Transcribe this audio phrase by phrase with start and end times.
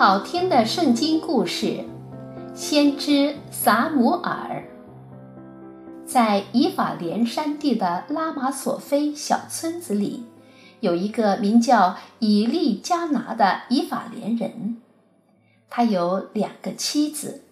[0.00, 1.84] 好听的圣经故事，
[2.54, 4.64] 先知撒母耳。
[6.06, 10.24] 在以法莲山地的拉玛索菲小村子里，
[10.80, 14.78] 有一个名叫以利加拿的以法莲人，
[15.68, 17.42] 他有两个妻子，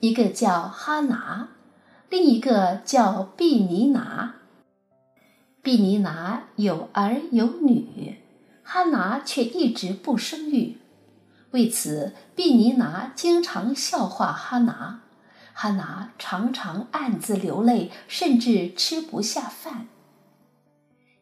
[0.00, 1.48] 一个叫哈拿，
[2.10, 4.34] 另一个叫毕尼拿。
[5.62, 8.16] 毕尼拿有儿有女，
[8.62, 10.76] 哈拿却一直不生育。
[11.54, 15.02] 为此，毕尼拿经常笑话哈拿，
[15.52, 19.86] 哈拿常常暗自流泪，甚至吃不下饭。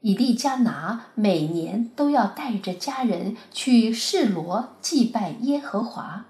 [0.01, 6.25] 以利加拿每年都要带着家人去示罗祭拜耶和华，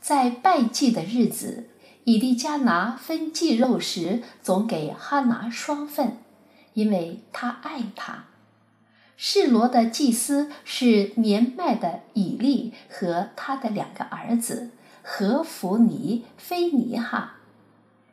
[0.00, 1.70] 在拜祭的日子，
[2.02, 6.18] 以利加拿分祭肉时总给哈拿双份，
[6.74, 8.24] 因为他爱他。
[9.16, 14.70] 示罗的祭司是年迈的以利和他的两个儿子
[15.02, 17.36] 何弗尼、非尼哈。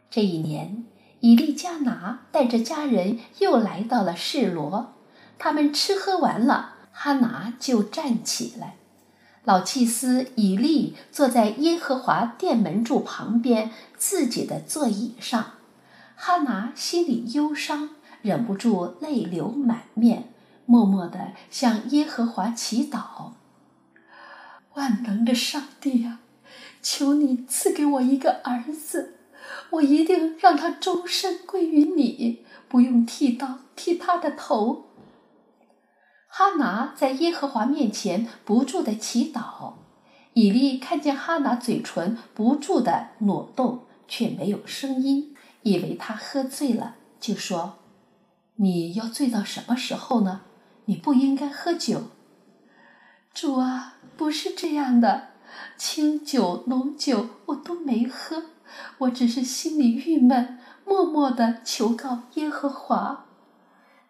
[0.09, 0.85] 这一年，
[1.19, 4.93] 以利加拿带着家人又来到了示罗。
[5.37, 8.75] 他们吃喝完了，哈拿就站起来。
[9.43, 15.55] 老祭司以利坐在耶和华殿门柱旁边自己的座椅上，
[16.15, 17.89] 哈拿心里忧伤，
[18.21, 20.29] 忍不住泪流满面。
[20.65, 23.31] 默默地向耶和华祈祷
[24.75, 26.19] ：“万能的上帝呀，
[26.81, 29.15] 求你赐给我一个儿子，
[29.71, 34.85] 我一定让他终身归于你，不用剃刀剃他的头。”
[36.27, 39.73] 哈拿在耶和华面前不住地祈祷。
[40.33, 47.77] 以利看见哈拿嘴唇不住地挪动，却没有声音，以为他喝醉了，就说
[48.57, 50.41] ：“你要醉到什么时候呢？”
[50.85, 52.03] 你不应该喝酒，
[53.33, 55.29] 主啊，不是这样的，
[55.77, 58.43] 清酒浓酒我都没喝，
[58.97, 63.25] 我只是心里郁闷，默默地求告耶和华，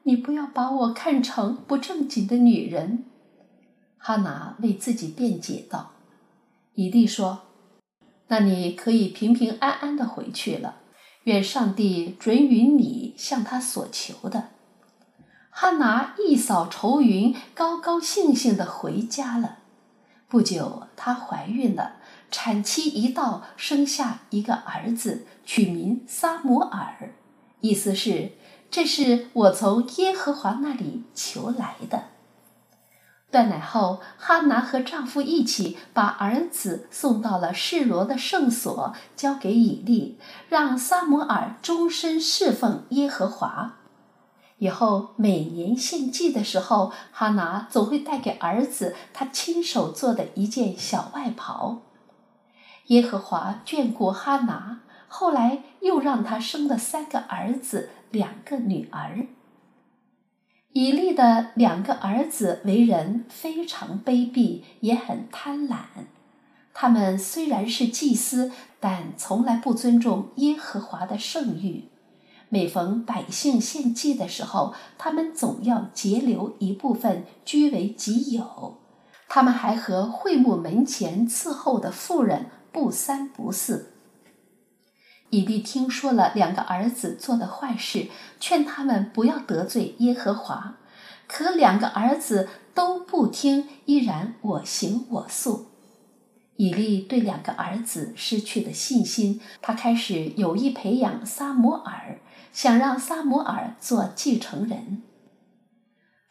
[0.03, 3.05] 你不要把我看成不正经的女人。
[3.97, 5.91] 哈拿为自己辩解道。
[6.73, 7.43] 以利说
[8.27, 10.77] ：“那你可以平平安安的回去了，
[11.25, 14.49] 愿上帝准允你向他所求的。”
[15.55, 19.59] 哈拿一扫愁云，高高兴兴地回家了。
[20.27, 21.97] 不久，她怀孕了，
[22.31, 27.13] 产期一到，生下一个儿子，取名撒母耳，
[27.61, 28.31] 意思是：
[28.71, 32.05] 这是我从耶和华那里求来的。
[33.29, 40.17] 断奶后，哈拿和丈夫一起把儿子送到了示罗的圣所，交给以利，
[40.49, 43.75] 让撒母耳终身侍奉耶和华。
[44.63, 51.81] 以后每年献祭的时候，哈拿总会带给儿子他亲手做的一件小外袍。
[52.87, 54.79] 耶和华眷顾哈拿，
[55.09, 59.27] 后来又让他生了三个儿子，两个女儿。
[60.71, 65.75] 以利的两个儿子为人非常卑鄙，也很贪婪。
[66.73, 71.89] 他们虽然是祭司，但从来不尊重耶和华的圣誉。
[72.53, 78.77] 每逢百姓献祭的时候，他们总要截留一部分据为己有。
[79.27, 83.93] 他们还和会幕门前伺候的妇人不三不四。
[85.31, 88.09] 以利听说了两个儿子做的坏事，
[88.39, 90.77] 劝他们不要得罪耶和华。
[91.25, 95.69] 可两个儿子都不听，依然我行我素。
[96.57, 102.19] 以利对两个儿子失去了信心，他开始有意培养撒母耳。
[102.53, 105.01] 想让撒摩尔做继承人。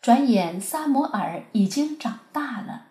[0.01, 2.87] 转眼撒摩尔已经长大了。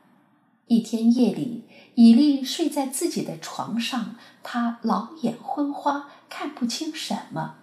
[0.68, 1.66] 一天夜里，
[1.96, 7.56] 以利睡在自己的床上，他老眼昏花，看不清什么。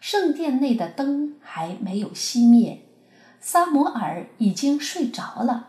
[0.00, 2.88] 圣殿内的灯还没有熄灭，
[3.38, 5.68] 撒摩尔已经睡着了。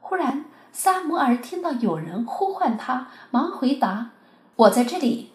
[0.00, 4.10] 忽然，撒摩尔听到有人呼唤他，忙回答
[4.56, 5.30] ：“我在这里。”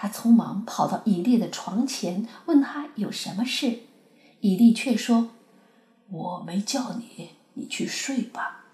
[0.00, 3.80] 他匆忙跑到以利的床前，问他有什么事。
[4.40, 5.28] 以利却说
[6.10, 8.64] ：“我没叫你，你去睡吧。”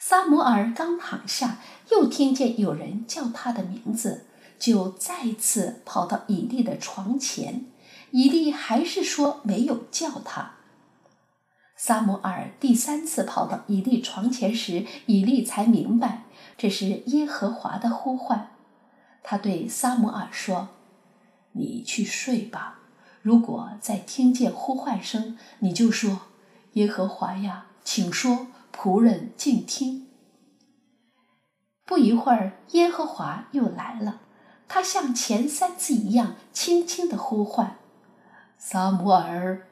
[0.00, 1.60] 撒摩尔刚躺下，
[1.92, 4.26] 又听见有人叫他的名字，
[4.58, 7.66] 就再次跑到以利的床前。
[8.10, 10.56] 以利还是说没有叫他。
[11.76, 16.24] 撒摩尔第三次跑到以利床前时，以利才明白
[16.58, 18.50] 这是耶和华的呼唤。
[19.28, 20.68] 他对撒母耳说
[21.50, 22.78] ：“你去睡吧。
[23.22, 26.20] 如果再听见呼唤声，你就说
[26.74, 30.06] ：‘耶和华呀，请说，仆人静听。’”
[31.84, 34.20] 不一会儿，耶和华又来了，
[34.68, 37.78] 他像前三次一样，轻轻地呼唤
[38.56, 39.66] ：“撒母耳，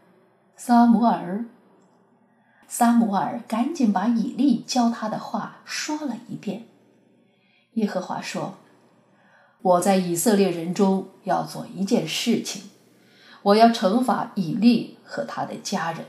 [0.57, 1.45] 撒母耳。”
[2.67, 6.67] 撒母耳赶紧把以利教他的话说了一遍。
[7.75, 8.55] 耶和华说
[9.65, 12.65] ：“我在以色列人中要做一件事情，
[13.41, 16.05] 我要惩罚以利和他的家人，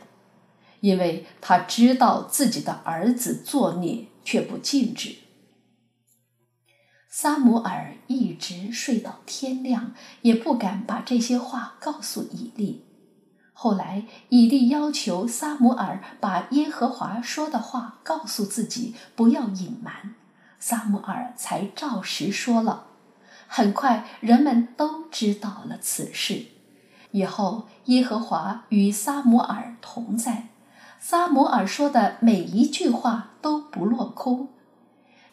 [0.82, 5.16] 因为他知道自己的儿子作孽，却不禁止。”
[7.10, 9.94] 撒母耳一直睡到天亮，
[10.24, 12.84] 也不敢把这些话告诉以利。
[13.54, 20.16] 后来，以利要求撒母耳把耶和华说的话告诉自己，不要隐瞒。
[20.60, 22.85] 撒母耳才照实说了。
[23.48, 26.46] 很快，人们都知道了此事。
[27.12, 30.50] 以后，耶和华与撒母耳同在，
[31.00, 34.50] 撒母耳说的每一句话都不落空。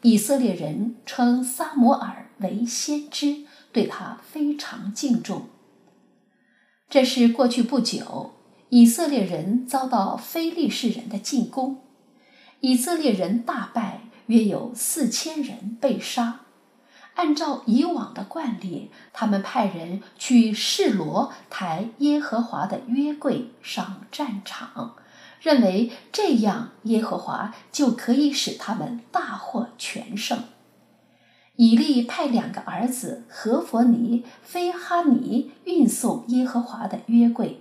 [0.02, 5.46] 以色列人称撒母耳为先知，对他非常敬重。
[6.88, 8.34] 这是过去不久，
[8.68, 11.78] 以色列人遭到非利士人的进攻，
[12.60, 16.41] 以色列人大败，约有四千人被杀。
[17.14, 24.96] 按照以往的惯例，他们派人去示罗抬耶和华的约柜上战场，
[25.40, 30.44] 认为这样耶和华就可以使他们大获全胜。
[31.56, 37.60] 以利派两个儿子何弗尼、非哈尼运送耶和华的约柜，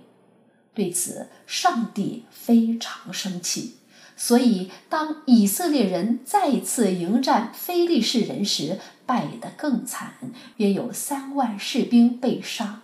[0.72, 3.76] 对此上帝非常生气。
[4.16, 8.78] 所以，当以色列人再次迎战非利士人时，
[9.12, 10.14] 败得更惨，
[10.56, 12.80] 约有三万士兵被杀。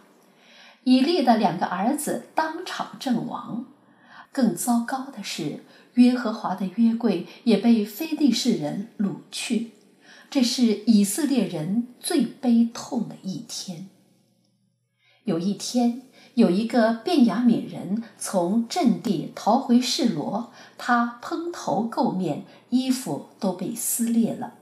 [0.84, 3.64] 以利的两个儿子当场阵亡。
[4.30, 5.64] 更糟糕的是，
[5.94, 9.70] 约和华的约柜也被非利士人掳去。
[10.28, 13.88] 这是以色列人最悲痛的一天。
[15.24, 16.02] 有一天，
[16.34, 24.52] 有一个便雅悯人从阵地逃回示罗，他蓬头垢面，衣服都被撕裂了。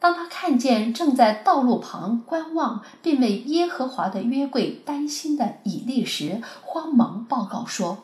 [0.00, 7.98] 当他看见正在道路旁观望并为耶和华的约柜担心的以利时，慌忙报告说。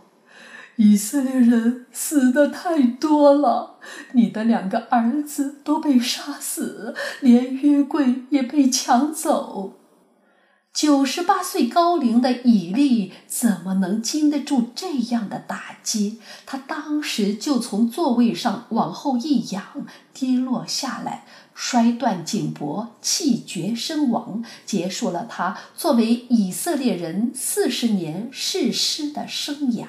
[0.77, 3.77] 以色列人死的太多了，
[4.13, 9.73] 你的两个儿子都被杀死，连约柜也被抢走。
[10.77, 16.21] 九十八岁高龄的以利怎么能经得住这样的打击？
[16.45, 21.25] 他当时就从座位上往后一仰，跌落下来，
[21.55, 29.87] 摔断颈脖，气绝身亡，结束了他作为以色列人四十年誓师的生涯。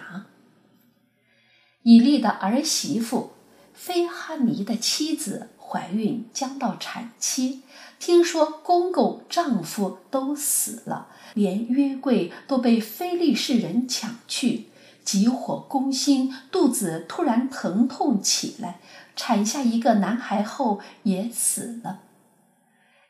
[1.83, 3.31] 以利的儿媳妇
[3.73, 7.61] 菲哈尼的妻子怀孕将到产期，
[7.99, 14.67] 听说公公丈夫都死了，连约柜都被非利士人抢去，
[15.03, 18.79] 急火攻心，肚子突然疼痛起来，
[19.15, 21.99] 产下一个男孩后也死了。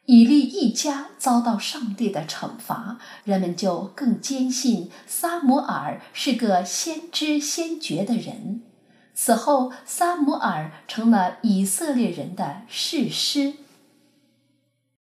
[0.06, 8.64] 以利一家遭到上帝的惩罚，人们就更坚信撒摩尔是个先知先觉的人。
[9.20, 13.56] 此后，撒母耳成了以色列人的士师。